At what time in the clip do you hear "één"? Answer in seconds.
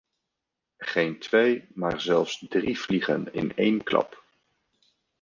3.55-3.83